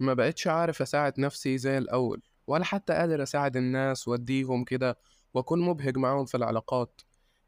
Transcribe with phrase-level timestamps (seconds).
[0.00, 4.98] ما بقتش عارف أساعد نفسي زي الأول ولا حتى قادر أساعد الناس وأديهم كده
[5.34, 7.00] وأكون مبهج معاهم في العلاقات.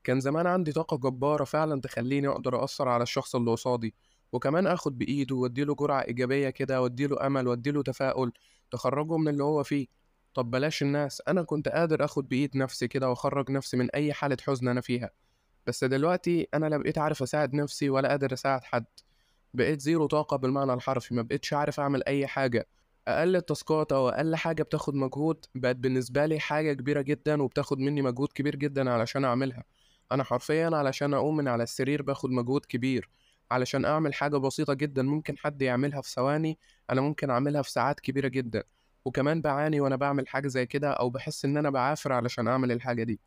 [0.05, 3.95] كان زمان عندي طاقة جبارة فعلا تخليني أقدر أثر على الشخص اللي قصادي
[4.33, 8.33] وكمان أخد بإيده وأديله جرعة إيجابية كده وأديله أمل وأديله تفاؤل
[8.71, 9.87] تخرجه من اللي هو فيه.
[10.35, 14.37] طب بلاش الناس أنا كنت قادر أخد بإيد نفسي كده وأخرج نفسي من أي حالة
[14.47, 15.11] حزن أنا فيها.
[15.67, 18.85] بس دلوقتي أنا لا بقيت عارف أساعد نفسي ولا قادر أساعد حد.
[19.55, 22.67] بقيت زيرو طاقة بالمعنى الحرفي ما بقيتش عارف أعمل أي حاجة.
[23.09, 28.03] أقل التاسكات أو أقل حاجة بتاخد مجهود بقت بالنسبة لي حاجة كبيرة جدا وبتاخد مني
[28.03, 29.65] مجهود كبير جدا علشان أعملها.
[30.13, 33.11] أنا حرفيا علشان أقوم من على السرير باخد مجهود كبير.
[33.51, 36.59] علشان أعمل حاجة بسيطة جدا ممكن حد يعملها في ثواني
[36.91, 38.65] أنا ممكن أعملها في ساعات كبيرة جدا.
[39.05, 43.03] وكمان بعاني وأنا بعمل حاجة زي كده أو بحس إن أنا بعافر علشان أعمل الحاجة
[43.03, 43.21] دي.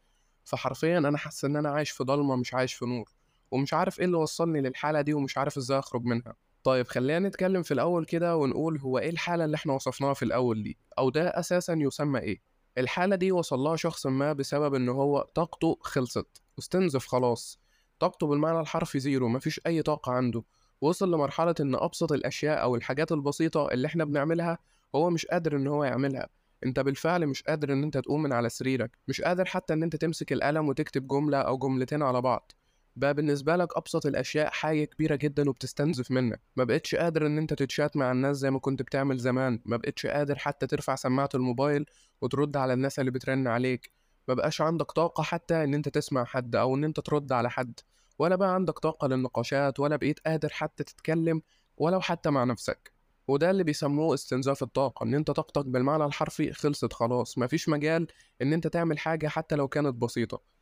[0.44, 3.15] فحرفيا أنا حاسس إن أنا عايش في ضلمة مش عايش في نور.
[3.52, 6.35] ومش عارف إيه اللي وصلني للحالة دي ومش عارف إزاي أخرج منها.
[6.63, 10.63] طيب خلينا نتكلم في الأول كده ونقول هو إيه الحالة اللي إحنا وصفناها في الأول
[10.63, 12.41] دي؟ أو ده أساسا يسمى إيه؟
[12.77, 16.41] الحالة دي وصلها شخص ما بسبب إن هو طاقته خلصت.
[16.57, 17.60] واستنزف خلاص.
[17.99, 20.43] طاقته بالمعنى الحرفي زيرو مفيش أي طاقة عنده.
[20.82, 24.57] وصل لمرحلة إن أبسط الأشياء أو الحاجات البسيطة اللي إحنا بنعملها
[24.96, 26.27] هو مش قادر إن هو يعملها.
[26.66, 28.98] أنت بالفعل مش قادر إن أنت تقوم من على سريرك.
[29.07, 32.51] مش قادر حتى إن أنت تمسك القلم وتكتب جملة أو جملتين على بعض.
[32.96, 36.41] بقى بالنسبة لك أبسط الأشياء حاجة كبيرة جدا وبتستنزف منك.
[36.55, 39.60] ما بقتش قادر إن أنت تتشات مع الناس زي ما كنت بتعمل زمان.
[39.65, 41.85] ما بقتش قادر حتى ترفع سماعة الموبايل
[42.21, 43.91] وترد على الناس اللي بترن عليك.
[44.27, 47.79] ما بقاش عندك طاقة حتى إن أنت تسمع حد أو إن أنت ترد على حد.
[48.20, 51.41] ولا بقى عندك طاقة للنقاشات ولا بقيت قادر حتى تتكلم
[51.77, 52.91] ولو حتى مع نفسك.
[53.27, 57.38] وده اللي بيسموه استنزاف الطاقة إن أنت طاقتك بالمعنى الحرفي خلصت خلاص.
[57.38, 58.07] مفيش مجال
[58.41, 60.54] إن أنت تعمل حاجة حتى لو كانت بسيطة.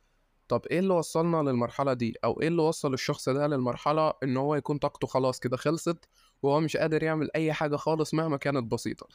[0.48, 4.54] طب إيه اللي وصلنا للمرحلة دي؟ أو إيه اللي وصل الشخص ده للمرحلة إن هو
[4.54, 6.08] يكون طاقته خلاص كده خلصت
[6.42, 9.06] وهو مش قادر يعمل أي حاجة خالص مهما كانت بسيطة؟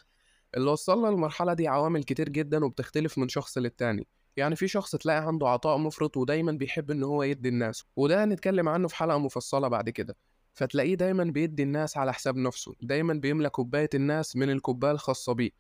[0.58, 4.08] اللي وصلنا للمرحلة دي عوامل كتير جدا وبتختلف من شخص للتاني.
[4.38, 8.70] يعني في شخص تلاقي عنده عطاء مفرط ودايما بيحب إن هو يدي الناس وده هنتكلم
[8.70, 10.18] عنه في حلقة مفصلة بعد كده.
[10.54, 15.52] فتلاقيه دايما بيدي الناس على حساب نفسه دايما بيملى كوباية الناس من الكوباية الخاصة بيه.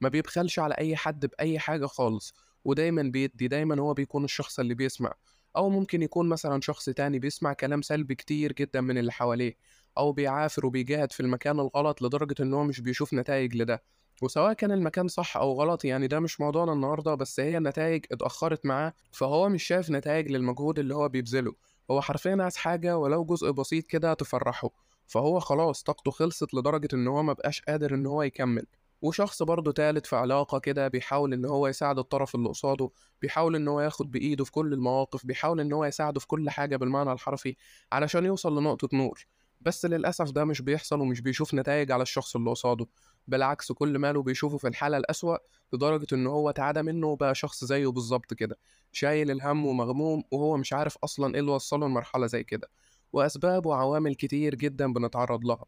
[0.00, 2.34] ما بيبخلش على أي حد بأي حاجة خالص.
[2.66, 5.14] ودايما بيدي دايما هو بيكون الشخص اللي بيسمع.
[5.56, 9.56] أو ممكن يكون مثلا شخص تاني بيسمع كلام سلبي كتير جدا من اللي حواليه
[9.98, 13.82] أو بيعافر وبيجاهد في المكان الغلط لدرجة إن هو مش بيشوف نتائج لده.
[14.22, 18.66] وسواء كان المكان صح أو غلط يعني ده مش موضوعنا النهاردة بس هي النتائج اتأخرت
[18.66, 21.54] معاه فهو مش شايف نتائج للمجهود اللي هو بيبذله.
[21.90, 24.70] هو حرفيا عايز حاجة ولو جزء بسيط كده تفرحه.
[25.06, 28.66] فهو خلاص طاقته خلصت لدرجة إن هو مبقاش قادر إن هو يكمل.
[29.06, 32.90] وشخص برضه تالت في علاقة كده بيحاول إن هو يساعد الطرف اللي قصاده
[33.22, 36.76] بيحاول إن هو ياخد بإيده في كل المواقف بيحاول إن هو يساعده في كل حاجة
[36.76, 37.56] بالمعنى الحرفي
[37.92, 39.26] علشان يوصل لنقطة نور.
[39.60, 42.86] بس للأسف ده مش بيحصل ومش بيشوف نتائج على الشخص اللي قصاده.
[43.28, 45.36] بالعكس كل ماله بيشوفه في الحالة الأسوأ
[45.72, 48.58] لدرجة إن هو تعادى منه وبقى شخص زيه بالظبط كده.
[48.92, 52.68] شايل الهم ومغموم وهو مش عارف أصلا إيه اللي وصله لمرحلة زي كده.
[53.12, 55.64] وأسباب وعوامل كتير جدا بنتعرض لها.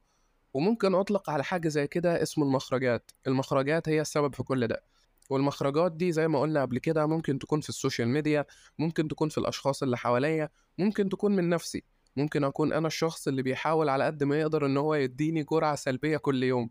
[0.54, 3.10] وممكن أطلق على حاجة زي كده اسمه المخرجات.
[3.26, 4.82] المخرجات هي السبب في كل ده.
[5.30, 8.44] والمخرجات دي زي ما قلنا قبل كده ممكن تكون في السوشيال ميديا
[8.78, 10.48] ممكن تكون في الأشخاص اللي حواليا
[10.78, 11.84] ممكن تكون من نفسي.
[12.16, 16.16] ممكن أكون أنا الشخص اللي بيحاول على قد ما يقدر إن هو يديني جرعة سلبية
[16.16, 16.70] كل يوم.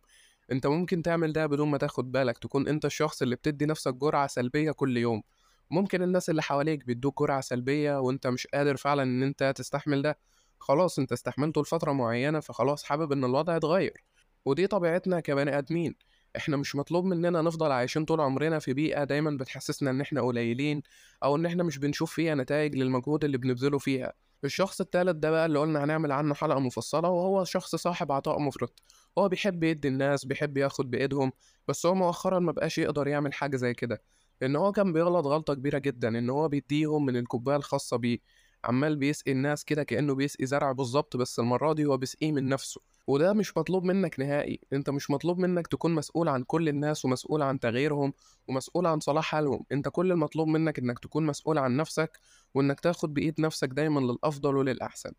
[0.52, 2.38] أنت ممكن تعمل ده بدون ما تاخد بالك.
[2.38, 5.24] تكون أنت الشخص اللي بتدي نفسك جرعة سلبية كل يوم.
[5.72, 10.20] ممكن الناس اللي حواليك بيدوك جرعة سلبية وأنت مش قادر فعلا إن أنت تستحمل ده.
[10.60, 14.04] خلاص أنت استحملته لفترة معينة فخلاص حابب إن الوضع يتغير.
[14.46, 15.96] ودي طبيعتنا كبني آدمين.
[16.38, 20.82] إحنا مش مطلوب مننا نفضل عايشين طول عمرنا في بيئة دايما بتحسسنا إن إحنا قليلين
[21.24, 24.14] أو إن إحنا مش بنشوف فيها نتائج للمجهود اللي بنبذله فيها.
[24.44, 28.84] الشخص التالت ده بقى اللي قلنا هنعمل عنه حلقة مفصلة وهو شخص صاحب عطاء مفرط.
[29.18, 31.32] هو بيحب يدي الناس بيحب ياخد بإيدهم
[31.68, 34.02] بس هو مؤخرا ما بقاش يقدر يعمل حاجة زي كده.
[34.42, 38.20] لأن هو كان بيغلط غلطة كبيرة جدا إن هو بيديهم من الكوباية الخاصة بيه.
[38.66, 42.82] عمال بيسقي الناس كده كأنه بيسقي زرع بالظبط بس المرة دي هو بيسقيه من نفسه.
[43.08, 44.60] وده مش مطلوب منك نهائي.
[44.74, 48.14] أنت مش مطلوب منك تكون مسؤول عن كل الناس ومسؤول عن تغييرهم
[48.48, 49.66] ومسؤول عن صلاح حالهم.
[49.72, 52.20] أنت كل المطلوب منك إنك تكون مسؤول عن نفسك
[52.54, 55.12] وإنك تاخد بإيد نفسك دايما للأفضل وللأحسن.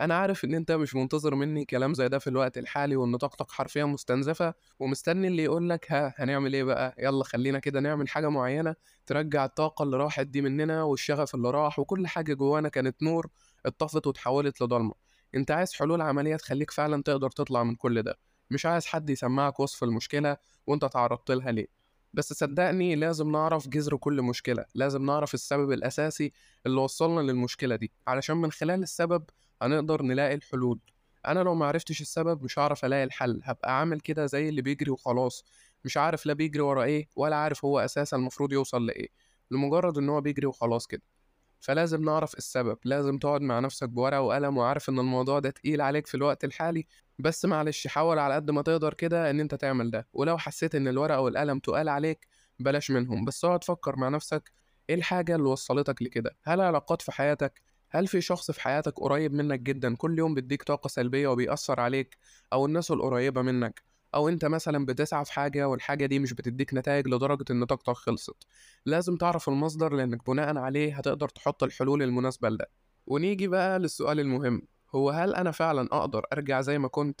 [0.00, 3.50] أنا عارف إن أنت مش منتظر مني كلام زي ده في الوقت الحالي وإن طاقتك
[3.50, 8.74] حرفيا مستنزفة ومستني اللي يقولك ها هنعمل إيه بقى؟ يلا خلينا كده نعمل حاجة معينة
[9.06, 13.26] ترجع الطاقة اللي راحت دي مننا والشغف اللي راح وكل حاجة جوانا كانت نور
[13.66, 14.94] اتطفت وتحولت لضلمة.
[15.34, 18.18] أنت عايز حلول عملية تخليك فعلا تقدر تطلع من كل ده.
[18.50, 20.36] مش عايز حد يسمعك وصف المشكلة
[20.66, 21.83] وأنت تعرضت لها ليه؟
[22.14, 26.32] بس صدقني لازم نعرف جذر كل مشكلة لازم نعرف السبب الأساسي
[26.66, 27.92] اللي وصلنا للمشكلة دي.
[28.06, 29.24] علشان من خلال السبب
[29.62, 30.78] هنقدر نلاقي الحلول.
[31.26, 33.40] أنا لو معرفتش السبب مش هعرف ألاقي الحل.
[33.44, 35.44] هبقى عامل كده زي اللي بيجري وخلاص.
[35.84, 39.08] مش عارف لا بيجري ورا إيه ولا عارف هو أساسا المفروض يوصل لإيه.
[39.50, 41.02] لمجرد إن هو بيجري وخلاص كده.
[41.64, 42.78] فلازم نعرف السبب.
[42.84, 46.86] لازم تقعد مع نفسك بورقة وقلم وعارف إن الموضوع ده تقيل عليك في الوقت الحالي
[47.18, 50.08] بس معلش حاول على قد ما تقدر كده إن أنت تعمل ده.
[50.12, 52.26] ولو حسيت إن الورقة والقلم تقال عليك
[52.58, 53.24] بلاش منهم.
[53.24, 54.52] بس اقعد فكر مع نفسك
[54.90, 59.32] إيه الحاجة اللي وصلتك لكده؟ هل علاقات في حياتك؟ هل في شخص في حياتك قريب
[59.32, 62.16] منك جدا؟ كل يوم بيديك طاقة سلبية وبيأثر عليك
[62.52, 63.93] أو الناس القريبة منك.
[64.14, 68.36] أو أنت مثلا بتسعى في حاجة والحاجة دي مش بتديك نتائج لدرجة إن طاقتك خلصت.
[68.86, 72.70] لازم تعرف المصدر لأنك بناء عليه هتقدر تحط الحلول المناسبة لده.
[73.06, 74.62] ونيجي بقى للسؤال المهم
[74.94, 77.20] هو هل أنا فعلا أقدر أرجع زي ما كنت؟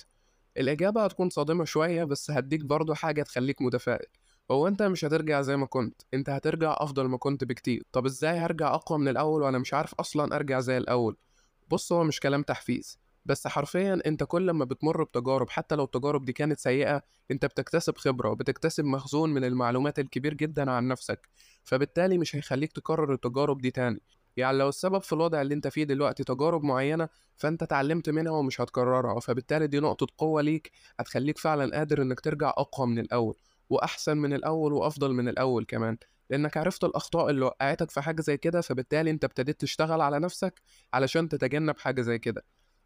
[0.56, 4.06] الإجابة هتكون صادمة شوية بس هديك برضو حاجة تخليك متفائل.
[4.50, 7.82] هو أنت مش هترجع زي ما كنت أنت هترجع أفضل ما كنت بكتير.
[7.92, 11.16] طب إزاي هرجع أقوى من الأول وأنا مش عارف أصلا أرجع زي الأول؟
[11.70, 12.98] بص هو مش كلام تحفيز.
[13.26, 17.96] بس حرفيا أنت كل ما بتمر بتجارب حتى لو التجارب دي كانت سيئة أنت بتكتسب
[17.96, 21.28] خبرة وبتكتسب مخزون من المعلومات الكبير جدا عن نفسك.
[21.64, 24.00] فبالتالي مش هيخليك تكرر التجارب دي تاني.
[24.36, 28.60] يعني لو السبب في الوضع اللي أنت فيه دلوقتي تجارب معينة فأنت اتعلمت منها ومش
[28.60, 29.20] هتكررها.
[29.20, 33.34] فبالتالي دي نقطة قوة ليك هتخليك فعلا قادر إنك ترجع أقوى من الأول
[33.70, 35.96] وأحسن من الأول وأفضل من الأول كمان.
[36.30, 40.62] لأنك عرفت الأخطاء اللي وقعتك في حاجة زي كده فبالتالي أنت ابتديت تشتغل على نفسك
[40.92, 42.44] علشان تتجنب حاجة زي كده.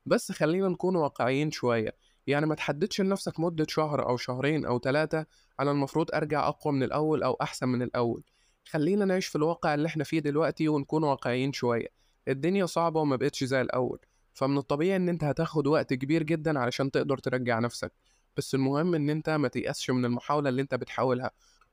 [0.09, 1.97] بس خلينا نكون واقعيين شوية.
[2.27, 5.27] يعني ما تحددش لنفسك مدة شهر أو شهرين أو ثلاثة
[5.61, 8.25] أنا المفروض أرجع أقوى من الأول أو أحسن من الأول.
[8.65, 11.89] خلينا نعيش في الواقع اللي إحنا فيه دلوقتي ونكون واقعيين شوية.
[12.29, 13.99] الدنيا صعبة وما بقتش زي الأول.
[14.33, 17.93] فمن الطبيعي إن أنت هتاخد وقت كبير جدا علشان تقدر ترجع نفسك.
[18.37, 21.31] بس المهم إن أنت ما تيأسش من المحاولة اللي أنت بتحاولها.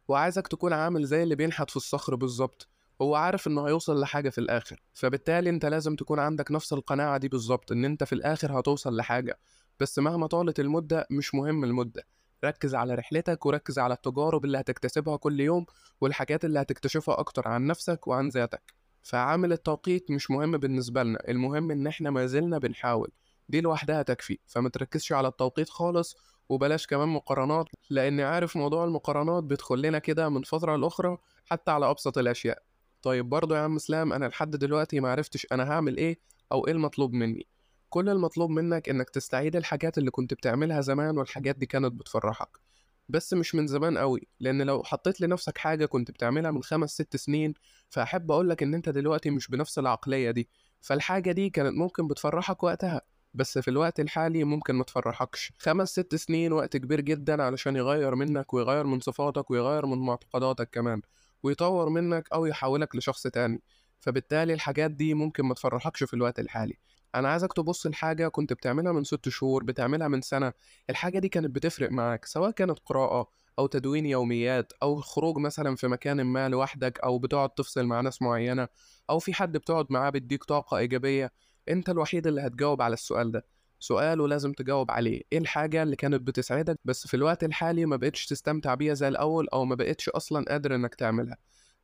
[0.07, 2.69] وعايزك تكون عامل زي اللي بينحت في الصخر بالظبط.
[3.01, 7.27] هو عارف إنه هيوصل لحاجة في الآخر فبالتالي أنت لازم تكون عندك نفس القناعة دي
[7.27, 9.39] بالظبط إن أنت في الآخر هتوصل لحاجة
[9.79, 12.03] بس مهما طالت المدة مش مهم المدة
[12.45, 15.65] ركز على رحلتك وركز على التجارب اللي هتكتسبها كل يوم
[16.01, 21.71] والحاجات اللي هتكتشفها أكتر عن نفسك وعن ذاتك فعامل التوقيت مش مهم بالنسبة لنا المهم
[21.71, 23.11] إن إحنا ما زلنا بنحاول
[23.49, 26.15] دي لوحدها تكفي فما تركزش على التوقيت خالص
[26.49, 31.89] وبلاش كمان مقارنات لأني عارف موضوع المقارنات بيدخل لنا كده من فترة لأخرى حتى على
[31.89, 32.63] أبسط الأشياء.
[33.05, 36.19] طيب برضه يا عم اسلام أنا لحد دلوقتي معرفتش أنا هعمل إيه
[36.51, 37.47] أو إيه المطلوب مني.
[37.89, 42.49] كل المطلوب منك إنك تستعيد الحاجات اللي كنت بتعملها زمان والحاجات دي كانت بتفرحك.
[43.09, 47.15] بس مش من زمان قوي لأن لو حطيت لنفسك حاجة كنت بتعملها من خمس ست
[47.15, 47.53] سنين
[47.89, 50.49] فأحب اقولك إن أنت دلوقتي مش بنفس العقلية دي.
[50.81, 53.01] فالحاجة دي كانت ممكن بتفرحك وقتها
[53.33, 55.53] بس في الوقت الحالي ممكن ما تفرحكش.
[55.59, 60.69] خمس ست سنين وقت كبير جدا علشان يغير منك ويغير من صفاتك ويغير من معتقداتك
[60.69, 61.01] كمان.
[61.45, 63.61] ويطور منك أو يحولك لشخص تاني.
[63.99, 66.73] فبالتالي الحاجات دي ممكن ما تفرحكش في الوقت الحالي.
[67.15, 70.53] أنا عايزك تبص لحاجة كنت بتعملها من ست شهور بتعملها من سنة
[70.89, 75.87] الحاجة دي كانت بتفرق معاك سواء كانت قراءة أو تدوين يوميات أو خروج مثلا في
[75.87, 78.67] مكان ما لوحدك أو بتقعد تفصل مع ناس معينة
[79.09, 81.31] أو في حد بتقعد معاه بيديك طاقة إيجابية
[81.69, 83.45] أنت الوحيد اللي هتجاوب على السؤال ده.
[83.85, 85.21] سؤال ولازم تجاوب عليه.
[85.31, 89.47] إيه الحاجة اللي كانت بتسعدك بس في الوقت الحالي ما بقتش تستمتع بيها زي الأول
[89.53, 91.37] أو ما بقتش أصلا قادر إنك تعملها؟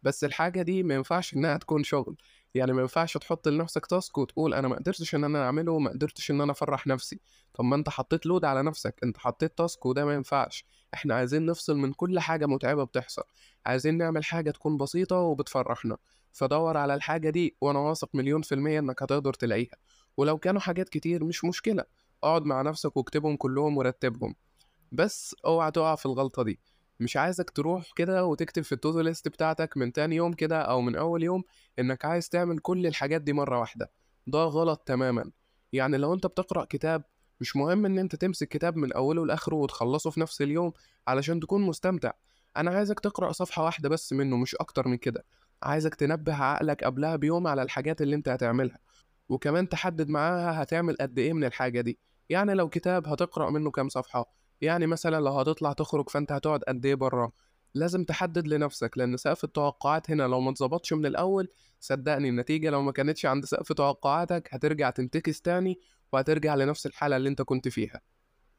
[0.04, 2.18] بس الحاجة دي ما ينفعش إنها تكون شغل.
[2.56, 6.32] يعني ما ينفعش تحط لنفسك تاسك وتقول أنا ما قدرتش إن أنا أعمله وما قدرتش
[6.32, 7.20] إن أنا أفرح نفسي.
[7.54, 8.96] طب ما أنت حطيت لود على نفسك.
[9.04, 10.66] أنت حطيت تاسك وده ما ينفعش.
[10.94, 13.24] إحنا عايزين نفصل من كل حاجة متعبة بتحصل.
[13.66, 15.98] عايزين نعمل حاجة تكون بسيطة وبتفرحنا.
[16.34, 19.76] فدور على الحاجة دي وأنا واثق مليون في المية إنك هتقدر تلاقيها.
[20.22, 21.86] ولو كانوا حاجات كتير مش مشكلة
[22.24, 24.36] اقعد مع نفسك واكتبهم كلهم ورتبهم.
[24.92, 26.60] بس اوعى تقع في الغلطة دي.
[27.00, 30.96] مش عايزك تروح كده وتكتب في التودو ليست بتاعتك من تاني يوم كده أو من
[30.96, 31.44] أول يوم
[31.80, 33.92] إنك عايز تعمل كل الحاجات دي مرة واحدة.
[34.28, 35.32] ده غلط تماما.
[35.74, 37.04] يعني لو أنت بتقرأ كتاب
[37.40, 40.72] مش مهم إن أنت تمسك كتاب من أوله لآخره وتخلصه في نفس اليوم
[41.08, 42.12] علشان تكون مستمتع.
[42.58, 45.26] أنا عايزك تقرأ صفحة واحدة بس منه مش أكتر من كده.
[45.64, 48.78] عايزك تنبه عقلك قبلها بيوم على الحاجات اللي أنت هتعملها.
[49.32, 52.00] وكمان تحدد معاها هتعمل قد إيه من الحاجة دي.
[52.30, 54.32] يعني لو كتاب هتقرأ منه كام صفحة.
[54.62, 57.32] يعني مثلا لو هتطلع تخرج فأنت هتقعد قد إيه بره
[57.74, 61.48] لازم تحدد لنفسك لأن سقف التوقعات هنا لو ما اتظبطش من الأول
[61.80, 65.80] صدقني النتيجة لو ما كانتش عند سقف توقعاتك هترجع تنتكس تاني
[66.14, 68.02] وهترجع لنفس الحالة اللي أنت كنت فيها.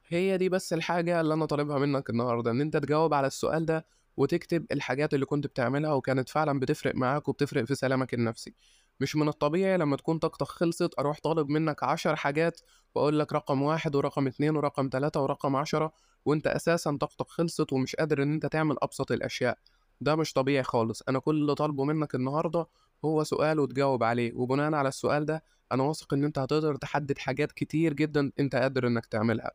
[0.08, 3.86] هي دي بس الحاجة اللي أنا طالبها منك النهاردة إن أنت تجاوب على السؤال ده
[4.16, 8.54] وتكتب الحاجات اللي كنت بتعملها وكانت فعلا بتفرق معاك وبتفرق في سلامك النفسي.
[9.02, 12.60] مش من الطبيعي لما تكون طاقتك خلصت أروح طالب منك عشر حاجات
[12.94, 15.92] وأقول لك رقم واحد ورقم اتنين ورقم تلاتة ورقم عشرة
[16.24, 19.58] وأنت أساسا طاقتك خلصت ومش قادر إن أنت تعمل أبسط الأشياء.
[20.00, 21.02] ده مش طبيعي خالص.
[21.08, 22.66] أنا كل اللي طالبه منك النهارده
[23.04, 24.32] هو سؤال وتجاوب عليه.
[24.34, 28.86] وبناء على السؤال ده أنا واثق إن أنت هتقدر تحدد حاجات كتير جدًا أنت قادر
[28.86, 29.50] إنك تعملها،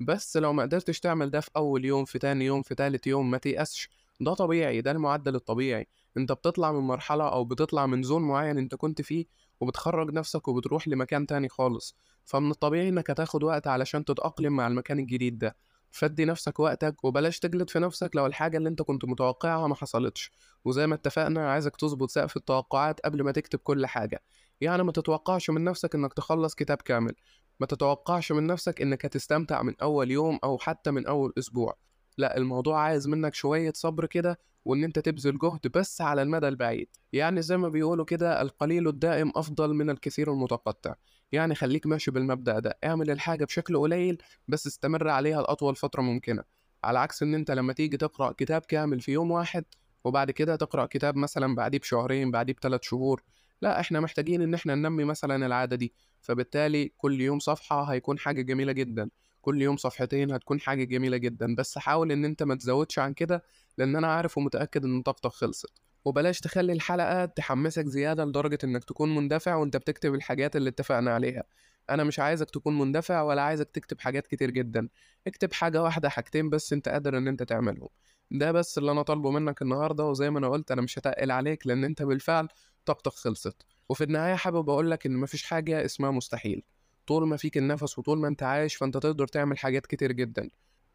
[0.00, 3.30] بس لو ما قدرتش تعمل ده في أول يوم، في تاني يوم، في تالت يوم،
[3.30, 3.90] ما تيأسش،
[4.20, 8.74] ده طبيعي، ده المعدل الطبيعي، أنت بتطلع من مرحلة أو بتطلع من zone معين أنت
[8.74, 9.26] كنت فيه،
[9.60, 14.98] وبتخرّج نفسك وبتروح لمكان تاني خالص، فمن الطبيعي إنك هتاخد وقت علشان تتأقلم مع المكان
[14.98, 15.56] الجديد ده،
[15.90, 20.30] فادّي نفسك وقتك وبلاش تجلد في نفسك لو الحاجة اللي أنت كنت متوقعها ما حصلتش،
[20.64, 24.22] وزي ما اتفقنا عايزك تضبط سقف التوقعات قبل ما تكتب كل حاجة،
[24.60, 27.14] يعني ما تتوقعش من نفسك إنك تخلّص كتاب كامل،
[27.60, 31.76] ما تتوقعش من نفسك إنك هتستمتع من أول يوم أو حتى من أول أسبوع،
[32.18, 36.88] لأ الموضوع عايز منك شوية صبر كده وإن أنت تبذل جهد بس على المدى البعيد،
[37.12, 40.94] يعني زي ما بيقولوا كده القليل الدائم أفضل من الكثير المتقطع،
[41.32, 46.42] يعني خليك ماشي بالمبدأ ده، اعمل الحاجة بشكل قليل بس استمر عليها لأطول فترة ممكنة،
[46.84, 49.64] على عكس إن أنت لما تيجي تقرأ كتاب كامل في يوم واحد
[50.04, 53.22] وبعد كده تقرأ كتاب مثلًا بعديه بشهرين، بعديه ب3 شهور،
[53.62, 58.42] لأ إحنا محتاجين إن إحنا ننمي مثلًا العادة دي، فبالتالي كل يوم صفحة هيكون حاجة
[58.42, 59.10] جميلة جدًا،
[59.42, 63.42] كل يوم صفحتين هتكون حاجة جميلة جدًا، بس حاول إن أنت ما تزودش عن كده
[63.78, 65.72] لأن أنا عارف ومتأكد إن طاقتك خلصت،
[66.04, 71.44] وبلاش تخلي الحلقة تحمسك زيادة لدرجة إنك تكون مندفع وأنت بتكتب الحاجات اللي اتفقنا عليها،
[71.90, 74.88] أنا مش عايزك تكون مندفع ولا عايزك تكتب حاجات كتير جدًا،
[75.26, 77.88] اكتب حاجة واحدة حاجتين بس أنت قادر إن أنت تعملهم،
[78.30, 81.66] ده بس اللي أنا طالبه منك النهاردة وزي ما أنا قُلت أنا مش هاتقل عليك
[81.66, 82.48] لأن أنت بالفعل
[82.86, 83.56] طاقتك خلصت،
[83.88, 86.62] وفي النهاية حابب أقول لك إن ما فيش حاجة اسمها مستحيل،
[87.06, 90.50] طول ما فيك النفس وطول ما أنت عايش فأنت تقدر تعمل حاجات كتير جدًا،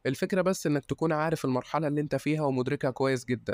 [0.05, 3.53] الفكرة بس إنك تكون عارف المرحلة اللي أنت فيها ومدركها كويس جدًا،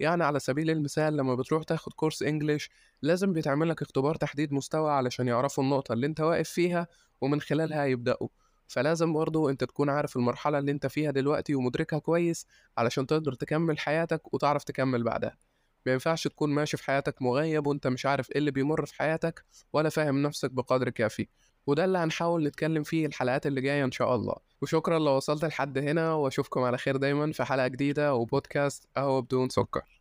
[0.00, 2.68] يعني على سبيل المثال لما بتروح تاخد كورس English
[3.02, 6.86] لازم بيتعمل لك اختبار تحديد مستوى علشان يعرفوا النقطة اللي أنت واقف فيها
[7.20, 8.28] ومن خلالها يبدأوا،
[8.68, 12.46] فلازم برضه أنت تكون عارف المرحلة اللي أنت فيها دلوقتي ومدركها كويس
[12.78, 15.38] علشان تقدر تكمل حياتك وتعرف تكمل بعدها،
[15.86, 19.44] ما ينفعش تكون ماشي في حياتك مغيب وأنت مش عارف إيه اللي بيمر في حياتك
[19.72, 21.28] ولا فاهم نفسك بقدر كافي،
[21.70, 25.78] وده اللي هنحاول نتكلم فيه الحلقات اللي جاية إن شاء الله، وشكرًا لو وصلت لحد
[25.78, 29.99] هنا وأشوفكم على خير دايمًا في حلقة جديدة وبودكاست قهوة بدون سكر.